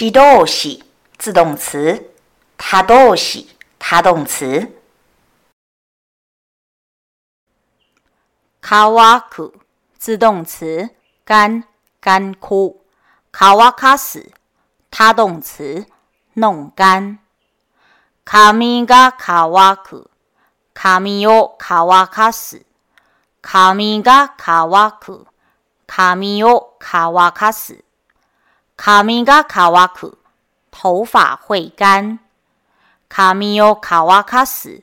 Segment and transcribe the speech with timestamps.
[0.00, 0.84] 自動詞
[1.18, 2.06] 自動詞
[2.56, 3.48] 他動詞
[3.80, 4.72] 他动词。
[8.68, 9.52] 乾く
[9.98, 10.88] 自动词，
[11.24, 11.64] 干
[12.00, 12.76] 干枯。
[13.32, 14.24] 乾かす
[14.98, 15.84] 他动词
[16.32, 17.18] 弄干，
[18.24, 20.06] 卡米嘎卡瓦库，
[20.72, 22.64] 卡米奥卡瓦卡斯，
[23.42, 25.26] 卡米嘎卡瓦库，
[25.86, 27.84] 卡米奥卡瓦卡斯，
[28.74, 30.16] 卡米嘎卡瓦库，
[30.70, 32.18] 头发会干。
[33.10, 34.82] 卡米奥卡瓦卡斯，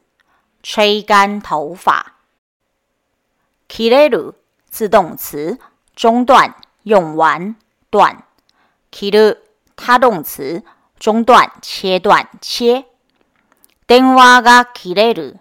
[0.62, 2.14] 吹干头发。
[3.68, 4.36] キレル
[4.70, 5.58] 自动词
[5.96, 6.54] 中断
[6.84, 7.56] 用完
[7.90, 8.24] 断
[8.92, 9.53] キレル。
[9.76, 10.64] 他动词
[11.00, 12.86] 中断、切断、切。
[13.86, 15.40] 电话切起了。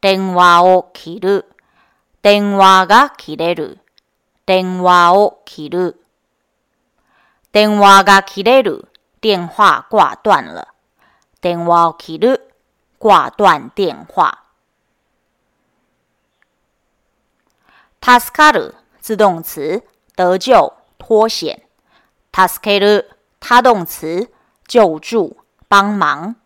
[0.00, 1.44] 电话挂断了。
[2.20, 3.08] 电话挂
[13.30, 13.68] 断。
[13.70, 14.44] 电话。
[18.00, 19.82] タスクル，自动词
[20.14, 21.64] 得救、脱险。
[22.32, 23.17] タスクル。
[23.40, 24.30] 他动词
[24.66, 26.36] 救助、帮忙。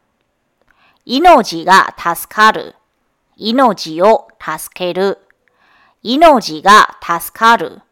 [1.04, 1.20] 命
[1.64, 2.74] が助かる、
[3.36, 5.18] 命を助ける、
[6.02, 7.82] 命が助かる、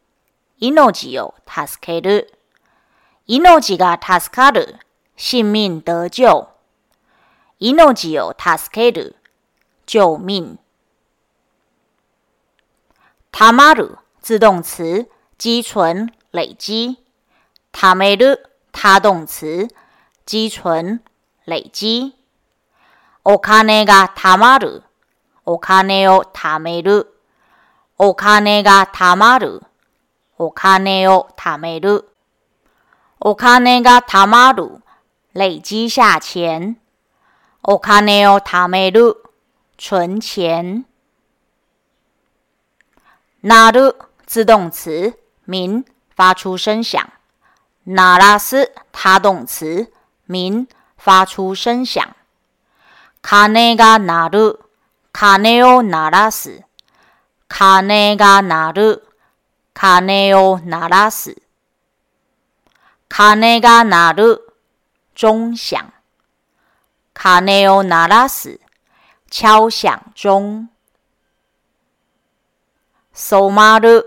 [0.58, 2.32] 命を助ける、
[3.26, 4.78] 命が助かる、
[5.16, 6.46] 性命得救、
[7.58, 9.16] 命を助ける、
[9.86, 10.58] 救命。
[13.32, 16.98] たまる、自动词积存、累积。
[17.72, 19.68] ためる他动词
[20.24, 21.00] 积存、
[21.44, 22.14] 累积。
[23.24, 24.82] お金が貯まる、
[25.44, 27.06] お金を貯める、
[27.98, 29.62] お金が貯まる、
[30.38, 32.08] お金を貯める、
[33.18, 34.80] お金が貯まる、
[35.34, 36.76] 累积下钱。
[37.62, 39.16] お金を貯める、
[39.78, 40.86] 存钱。
[43.42, 45.14] なる自动词
[45.44, 47.12] 名、发出声响。
[47.94, 49.92] 鳴拉斯，它动词，
[50.24, 52.00] 鸣，发出声响。
[53.20, 54.28] 卡内嘎鐘。
[54.30, 54.58] 鐘。
[55.12, 56.08] 卡内欧鐘。
[56.08, 56.62] 拉斯，
[57.48, 58.72] 卡内嘎鐘。
[58.72, 59.00] 鐘。
[59.74, 60.88] 卡内欧鐘。
[60.88, 61.36] 拉斯，
[63.08, 64.14] 卡内嘎鐘。
[64.14, 64.40] 鐘。
[65.12, 65.84] 钟响。
[67.12, 68.06] 卡内欧鐘。
[68.06, 68.60] 拉斯，
[69.28, 70.68] 敲响钟。
[73.12, 73.50] 鐘。
[73.50, 73.80] 鐘。
[73.80, 73.82] 鐘。
[73.90, 74.04] 鐘。